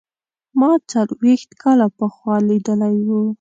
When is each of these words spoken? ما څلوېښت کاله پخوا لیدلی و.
ما 0.59 0.71
څلوېښت 0.91 1.49
کاله 1.61 1.87
پخوا 1.97 2.35
لیدلی 2.47 2.95
و. 3.07 3.09